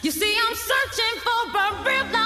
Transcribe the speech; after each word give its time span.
You 0.00 0.12
see, 0.12 0.32
I'm 0.46 0.54
searching 0.54 1.20
for 1.24 1.58
a 1.58 1.84
real 1.84 2.17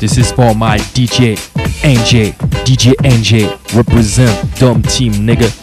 This 0.00 0.16
is 0.16 0.32
for 0.32 0.54
my 0.54 0.78
DJ 0.78 1.36
NJ. 1.82 2.32
DJ 2.64 2.94
NJ 3.04 3.76
represent 3.76 4.58
Dumb 4.58 4.80
Team 4.82 5.12
nigga. 5.12 5.59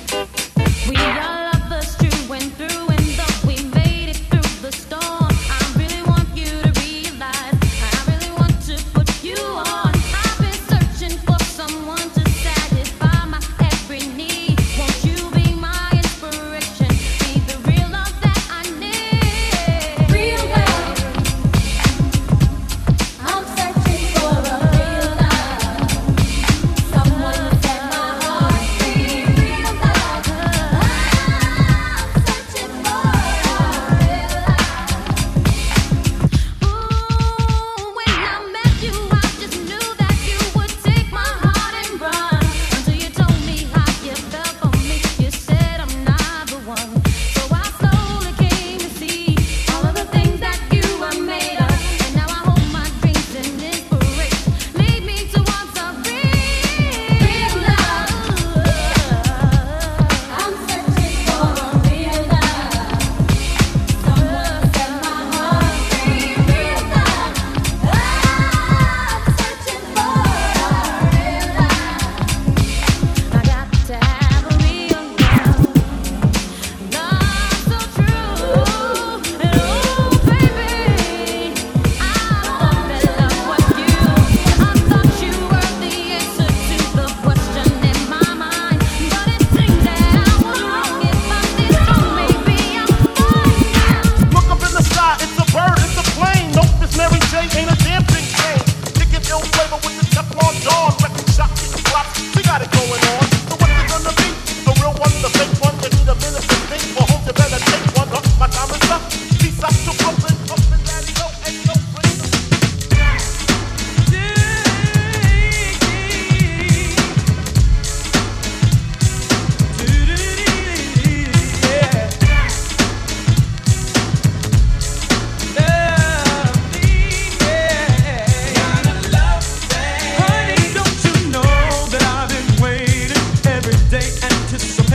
and 134.23 134.49
to 134.49 134.59
some 134.59 134.86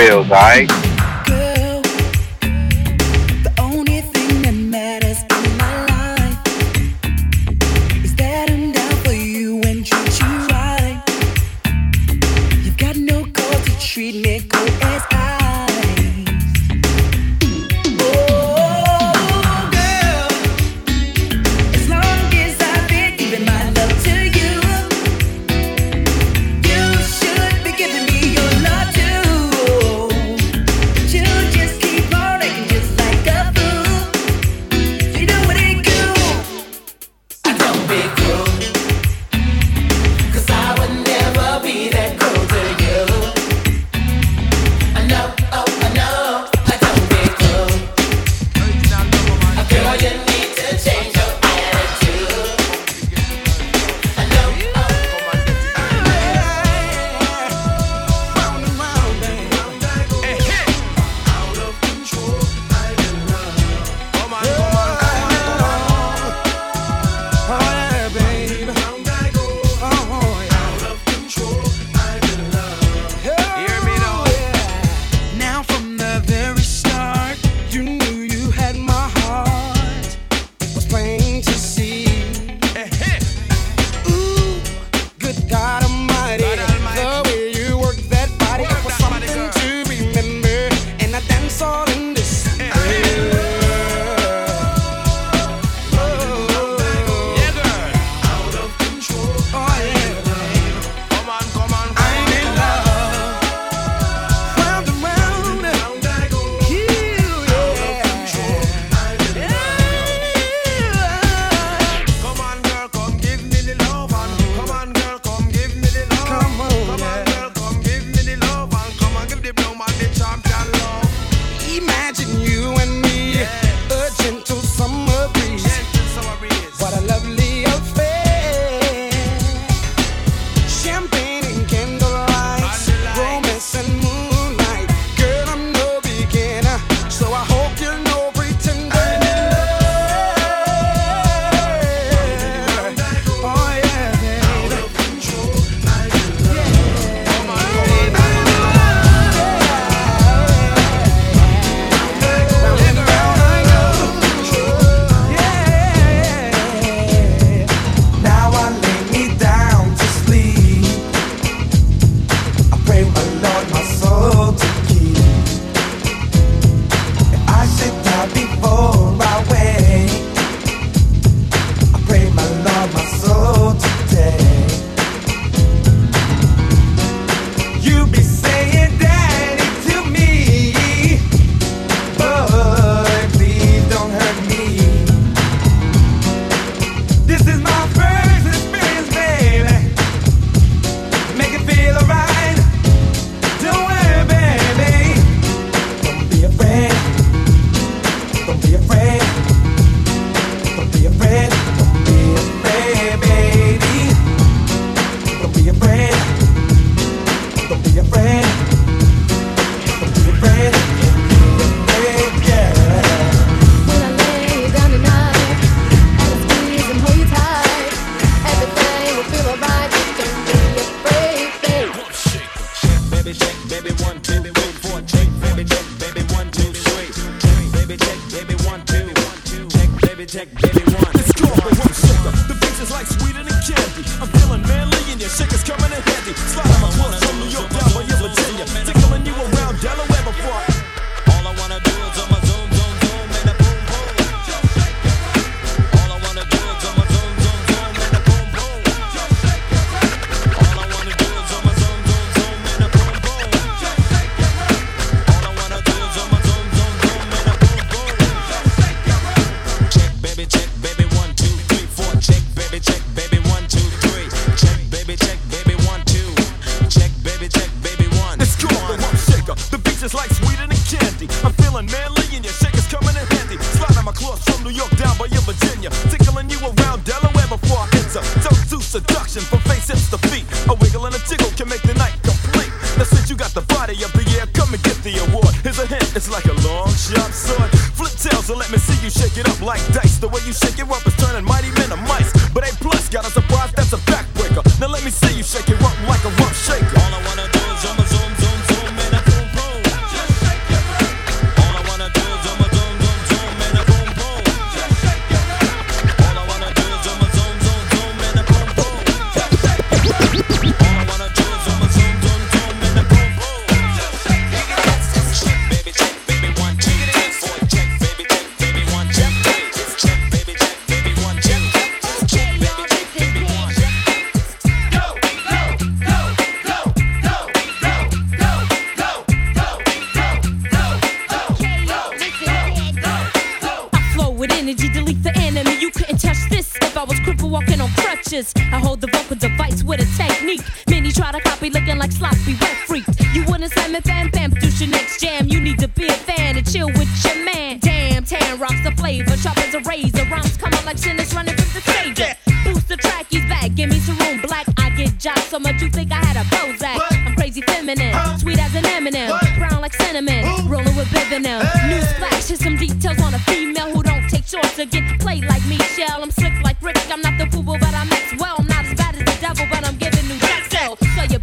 wheels, 0.00 0.30
alright? 0.30 0.89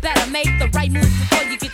better 0.07 0.31
make 0.31 0.47
the 0.57 0.69
right 0.69 0.89
move 0.89 1.03
before 1.03 1.51
you 1.51 1.66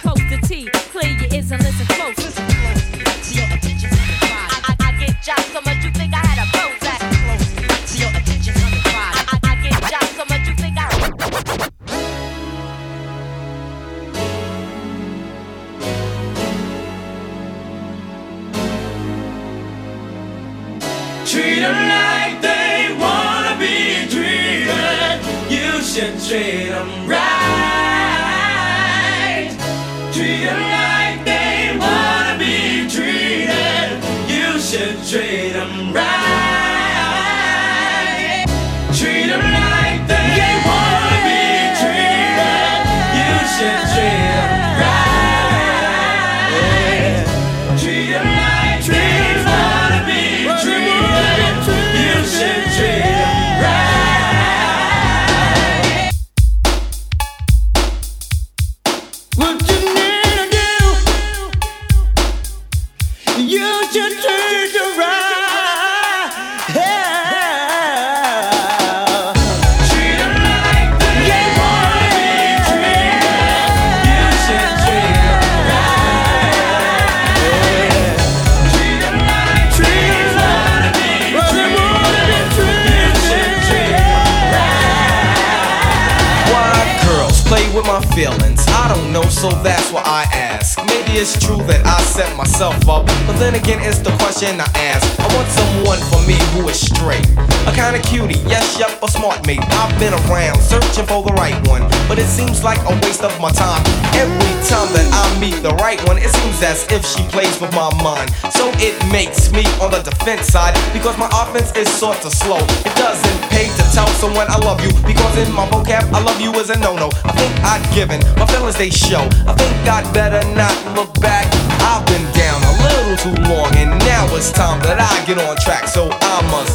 defense 110.23 110.47
side 110.47 110.73
because 110.93 111.17
my 111.17 111.27
offense 111.33 111.75
is 111.75 111.89
sort 111.91 112.23
of 112.23 112.31
slow. 112.31 112.59
It 112.87 112.95
doesn't 112.95 113.41
pay 113.51 113.67
to 113.67 113.83
tell 113.91 114.07
someone 114.23 114.47
I 114.47 114.57
love 114.57 114.79
you 114.79 114.91
because 115.03 115.37
in 115.37 115.51
my 115.51 115.67
vocab, 115.67 116.03
I 116.13 116.23
love 116.23 116.39
you 116.39 116.53
is 116.53 116.69
a 116.69 116.79
no 116.79 116.95
no. 116.95 117.09
I 117.25 117.33
think 117.35 117.51
I'd 117.59 117.83
given 117.93 118.21
my 118.39 118.45
feelings 118.45 118.77
they 118.77 118.89
show. 118.89 119.27
I 119.43 119.53
think 119.53 119.75
I'd 119.85 120.07
better 120.13 120.39
not 120.55 120.75
look 120.95 121.13
back. 121.19 121.51
I've 121.83 122.05
been 122.07 122.23
down 122.31 122.63
a 122.63 122.73
little 122.87 123.17
too 123.19 123.35
long 123.51 123.75
and 123.75 123.99
now 123.99 124.23
it's 124.35 124.51
time 124.51 124.79
that 124.83 124.95
I 124.95 125.11
get 125.27 125.37
on 125.39 125.57
track. 125.57 125.87
So 125.89 126.07
I 126.09 126.39
must 126.47 126.71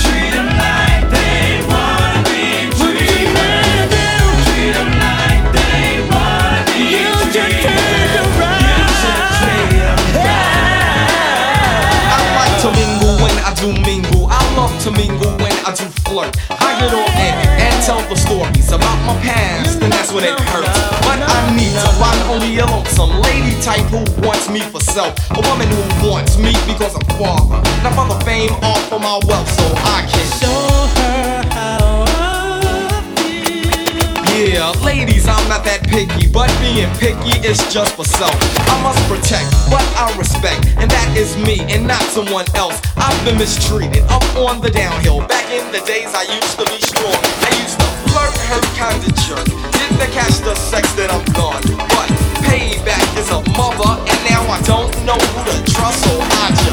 treat 0.00 0.32
him 0.32 0.46
like 0.56 0.75
to 14.86 15.02
when 15.42 15.50
I 15.66 15.74
do 15.74 15.82
flirt. 16.06 16.30
I 16.48 16.78
get 16.78 16.94
on 16.94 17.10
in 17.18 17.34
and 17.58 17.74
tell 17.82 17.98
the 18.06 18.14
stories 18.14 18.70
about 18.70 18.94
my 19.02 19.18
past, 19.20 19.82
and 19.82 19.90
that's 19.92 20.12
when 20.12 20.22
it 20.22 20.38
hurts. 20.38 20.78
But 21.02 21.18
I 21.26 21.56
need 21.58 21.74
to 21.74 21.90
find 21.98 22.20
only 22.30 22.58
a 22.58 22.66
lonesome 22.66 23.10
lady 23.22 23.58
type 23.62 23.82
who 23.90 24.06
wants 24.22 24.48
me 24.48 24.60
for 24.60 24.80
self. 24.80 25.18
A 25.30 25.40
woman 25.42 25.66
who 25.66 26.08
wants 26.08 26.38
me 26.38 26.52
because 26.70 26.94
I'm 26.94 27.02
father. 27.18 27.58
Not 27.82 27.98
for 27.98 28.06
the 28.06 28.18
fame 28.24 28.52
or 28.62 28.78
for 28.86 29.00
my 29.00 29.18
wealth, 29.26 29.50
so 29.58 29.66
I 29.74 30.06
can 30.06 30.26
show 30.38 30.62
her 31.02 31.42
how 31.50 32.06
Yeah, 34.36 34.70
ladies, 34.84 35.26
I'm 35.26 35.48
not 35.48 35.64
that 35.64 35.82
picky, 35.88 36.28
but 36.28 36.52
being 36.60 36.92
picky 37.00 37.40
is 37.40 37.56
just 37.72 37.96
for 37.96 38.04
self. 38.04 38.36
I 38.68 38.76
must 38.84 39.00
protect 39.08 39.48
what 39.72 39.82
I 39.96 40.14
respect, 40.18 40.76
and 40.76 40.90
that 40.90 41.16
is 41.16 41.34
me 41.38 41.64
and 41.72 41.88
not 41.88 42.02
someone 42.12 42.44
else 42.54 42.78
been 43.26 43.38
mistreated 43.38 44.04
up 44.06 44.22
on 44.36 44.60
the 44.60 44.70
downhill. 44.70 45.18
Back 45.26 45.50
in 45.50 45.66
the 45.72 45.82
days 45.82 46.14
I 46.14 46.22
used 46.30 46.54
to 46.62 46.64
be 46.70 46.78
strong. 46.78 47.18
I 47.42 47.50
used 47.58 47.74
to 47.74 47.88
flirt 48.06 48.38
her 48.54 48.62
kind 48.78 49.02
of 49.02 49.10
jerk. 49.26 49.46
Didn't 49.74 49.98
catch 50.14 50.38
the 50.46 50.54
sex 50.54 50.86
that 50.94 51.10
I'm 51.10 51.26
gone? 51.34 51.58
But 51.90 52.06
payback 52.46 53.02
is 53.18 53.26
a 53.34 53.42
mother, 53.58 53.98
and 54.06 54.18
now 54.30 54.46
I 54.46 54.62
don't 54.62 54.94
know 55.02 55.18
who 55.18 55.42
to 55.42 55.58
trust, 55.74 56.06
so 56.06 56.14
I 56.22 56.65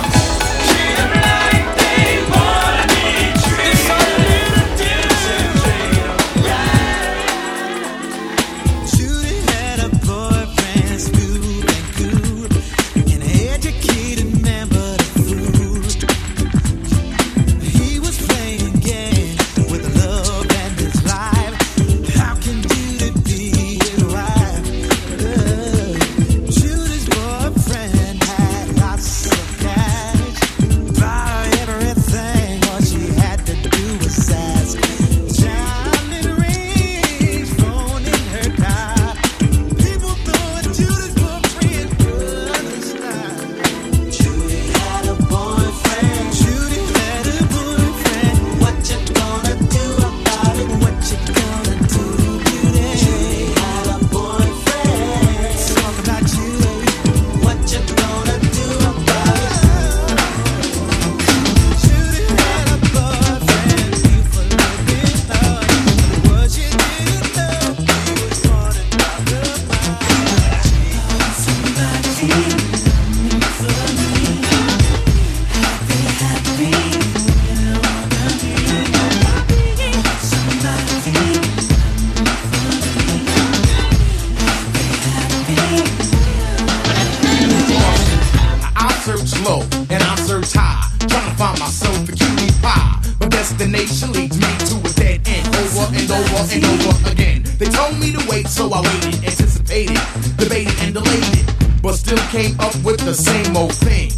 still 102.15 102.29
came 102.29 102.59
up 102.59 102.75
with 102.83 102.99
the 102.99 103.13
same 103.13 103.57
old 103.57 103.73
thing. 103.73 104.09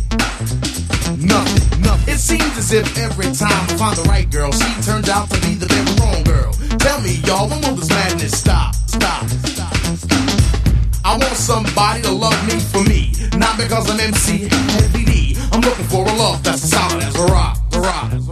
Nothing, 1.15 1.81
nothing. 1.81 2.13
It 2.13 2.17
seems 2.17 2.57
as 2.57 2.73
if 2.73 2.97
every 2.97 3.31
time 3.31 3.51
I 3.51 3.77
find 3.77 3.95
the 3.95 4.03
right 4.09 4.29
girl, 4.29 4.51
she 4.51 4.81
turns 4.81 5.07
out 5.07 5.29
to 5.29 5.39
be 5.41 5.55
the 5.55 5.67
damn 5.67 5.87
wrong 5.97 6.23
girl. 6.23 6.51
Tell 6.77 6.99
me, 7.01 7.21
y'all, 7.25 7.47
when 7.47 7.61
will 7.61 7.75
this 7.75 7.89
madness 7.89 8.37
stop? 8.37 8.75
Stop, 8.87 9.27
stop, 9.27 9.73
stop. 9.95 10.15
I 11.05 11.17
want 11.17 11.37
somebody 11.37 12.01
to 12.01 12.11
love 12.11 12.39
me 12.47 12.59
for 12.59 12.83
me, 12.83 13.13
not 13.37 13.57
because 13.57 13.89
I'm 13.89 13.99
MC 13.99 14.49
Heavy 14.49 15.05
D. 15.05 15.37
I'm 15.51 15.61
looking 15.61 15.85
for 15.85 16.03
a 16.03 16.13
love 16.15 16.43
that's 16.43 16.67
solid 16.67 17.03
as 17.03 17.15
a 17.15 17.25
rock, 17.25 17.57
a 17.73 17.79
rock. 17.79 18.24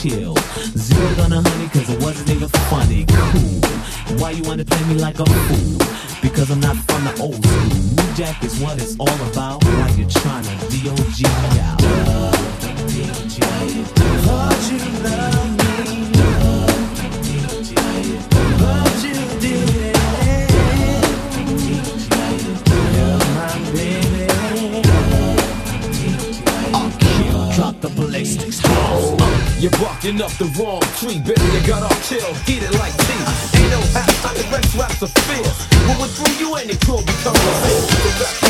chill. 0.00 0.39
still 32.20 32.34
get 32.44 32.62
it 32.62 32.78
like 32.78 32.92
this. 32.92 33.54
Ain't 33.56 33.70
no 33.70 33.80
half, 33.98 34.26
I 34.26 34.34
can 34.34 34.52
rap 34.52 34.74
raps 34.74 35.02
of 35.02 35.10
fears. 35.24 35.66
What 35.88 35.98
was 36.00 36.18
through 36.18 36.34
you 36.38 36.56
ain't 36.56 36.70
it 36.70 36.80
could 36.80 37.04
become 37.06 37.34
a 37.34 37.38
bitch. 37.38 38.49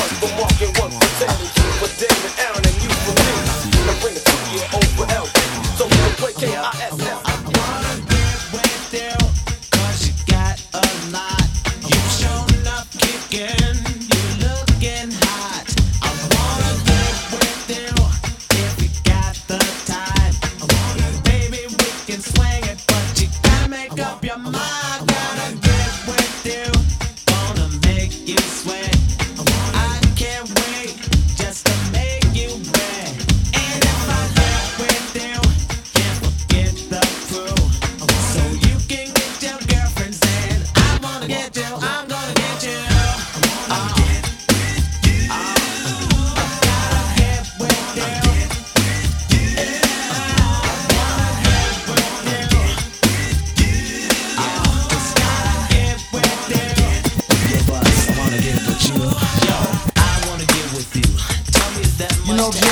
Love 62.51 62.63
me. 62.63 62.67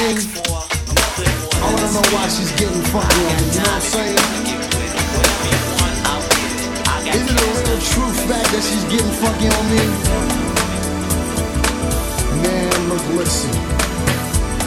I 1.55 1.71
wanna 1.71 1.93
know 1.93 2.03
why 2.11 2.27
she's 2.27 2.51
getting 2.59 2.83
fucked 2.91 3.15
on. 3.15 3.21
You 3.23 3.63
know 3.63 3.63
what 3.63 3.75
I'm 3.75 3.81
saying? 3.81 4.19
Is 7.15 7.23
it 7.23 7.39
a 7.39 7.47
real 7.47 7.81
true 7.87 8.13
fact 8.27 8.49
that 8.51 8.63
she's 8.67 8.85
getting 8.91 9.15
fucking 9.23 9.53
on 9.55 9.65
me? 9.71 9.83
Man, 12.43 12.89
look, 12.89 13.07
listen. 13.15 13.55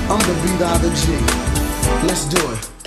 I'm 0.08 0.22
the 0.24 0.34
beat 0.44 0.62
out 0.64 0.80
of 0.80 0.94
G. 0.96 1.04
Let's 2.08 2.24
do 2.26 2.40
it. 2.54 2.81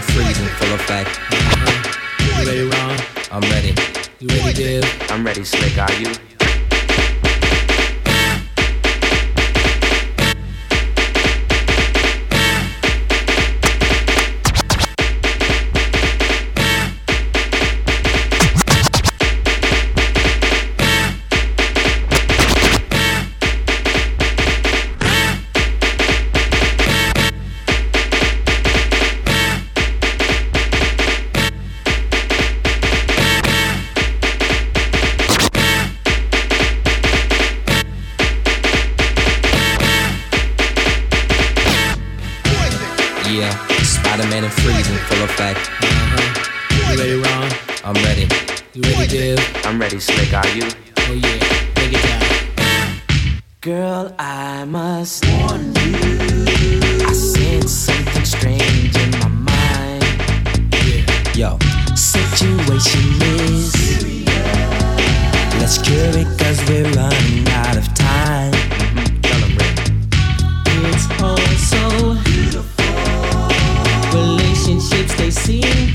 and 0.00 0.12
freezing 0.12 0.46
full 0.56 0.74
effect. 0.74 1.10
Mm-hmm. 1.10 1.52
Uh-huh. 1.52 2.42
You 2.42 2.46
ready, 2.46 2.64
Ron? 2.70 2.98
I'm 3.32 3.42
ready. 3.50 3.74
You 4.18 4.28
ready, 4.28 4.52
Dave? 4.54 5.10
I'm 5.10 5.24
ready, 5.24 5.44
Slick. 5.44 5.76
Are 5.78 5.92
you? 5.94 6.39
on? 47.30 47.50
I'm 47.84 47.94
ready. 48.04 48.28
You 48.74 48.82
ready, 48.82 49.06
dude? 49.06 49.40
I'm 49.64 49.80
ready, 49.80 50.00
slick. 50.00 50.32
Are 50.32 50.48
you? 50.48 50.64
Oh 50.98 51.14
yeah, 51.14 51.38
it 51.76 51.92
down. 52.02 53.02
Girl, 53.60 54.14
I 54.18 54.64
must 54.64 55.26
warn 55.26 55.74
you. 55.74 56.46
I 57.06 57.12
sense 57.12 57.72
something 57.72 58.24
strange 58.24 58.96
in 58.96 59.10
my 59.20 59.28
mind. 59.28 60.04
Yeah. 60.86 61.04
Yo, 61.34 61.58
situation 61.94 63.22
is. 63.22 63.72
Let's 65.58 65.78
cure 65.78 66.16
it 66.22 66.38
cause 66.38 66.60
we're 66.68 66.90
running 66.92 67.48
out 67.48 67.76
of 67.76 67.86
time. 67.94 68.52
Mm-hmm. 68.52 69.70
It's 70.94 71.06
all 71.22 71.36
so 71.58 71.82
beautiful. 72.24 72.86
Relationships, 74.18 75.14
they 75.16 75.30
seem 75.30 75.89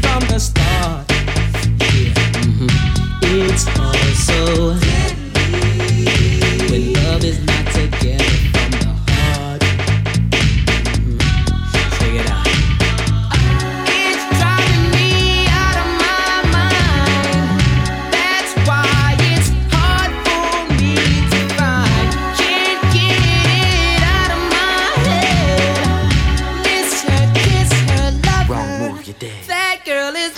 That 29.47 29.81
girl 29.85 30.15
is 30.15 30.34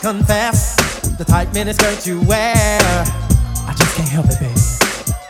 confess, 0.00 0.76
the 1.18 1.24
tight 1.24 1.48
miniskirt 1.48 2.06
you 2.06 2.20
wear, 2.22 2.54
I 2.56 3.74
just 3.76 3.96
can't 3.96 4.08
help 4.08 4.26
it, 4.26 4.38
baby. 4.38 4.54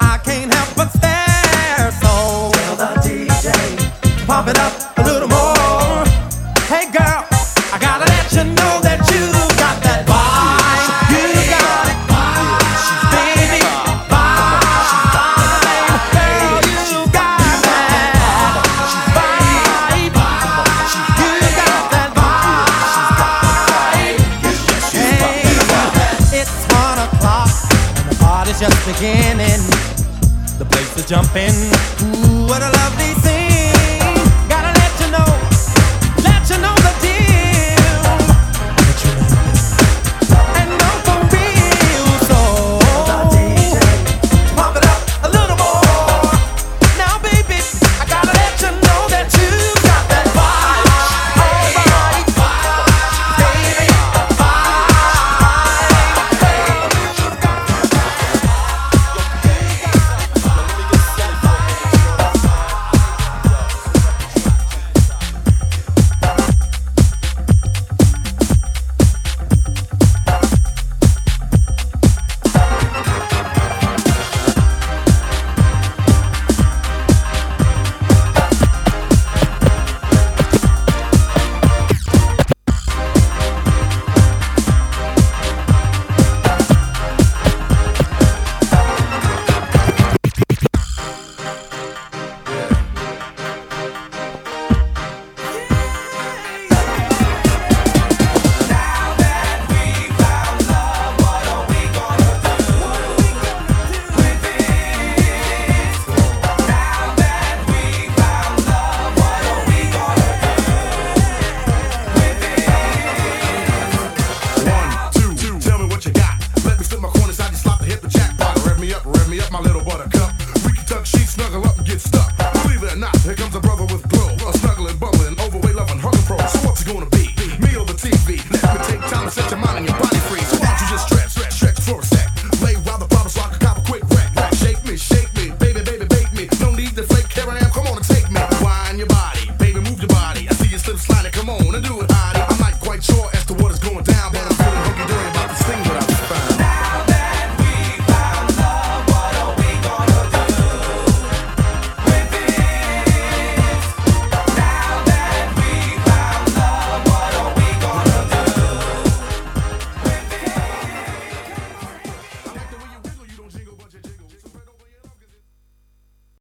I 0.01 0.19
can't 0.19 0.53
help 0.53 0.75
but 0.77 0.89
stare. 0.91 1.91
So 2.03 2.51
tell 2.53 2.77
the 2.77 3.01
DJ, 3.01 4.27
pop 4.27 4.49
it 4.49 4.59
up 4.59 4.99
a 4.99 5.03
little. 5.03 5.28
jumping 31.09 31.58